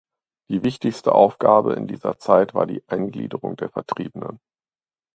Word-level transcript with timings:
Die 0.49 0.63
wichtigste 0.63 1.11
Aufgabe 1.13 1.73
in 1.73 1.85
dieser 1.85 2.17
Zeit 2.17 2.55
war 2.55 2.65
die 2.65 2.81
Eingliederung 2.87 3.55
der 3.55 3.69
Vertriebenen. 3.69 4.39